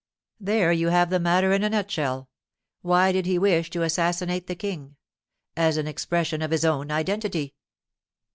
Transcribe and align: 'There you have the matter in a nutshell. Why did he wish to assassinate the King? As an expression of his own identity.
'There 0.39 0.71
you 0.71 0.87
have 0.87 1.11
the 1.11 1.19
matter 1.19 1.53
in 1.53 1.61
a 1.61 1.69
nutshell. 1.69 2.27
Why 2.81 3.11
did 3.11 3.27
he 3.27 3.37
wish 3.37 3.69
to 3.69 3.83
assassinate 3.83 4.47
the 4.47 4.55
King? 4.55 4.95
As 5.55 5.77
an 5.77 5.85
expression 5.85 6.41
of 6.41 6.49
his 6.49 6.65
own 6.65 6.89
identity. 6.89 7.53